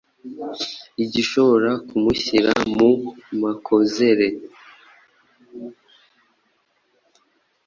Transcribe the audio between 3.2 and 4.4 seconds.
makozere